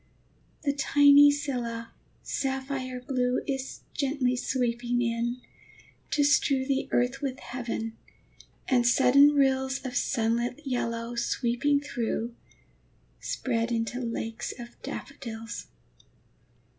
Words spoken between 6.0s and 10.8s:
to strew The earth with heaven; and sudden rills Of sunlit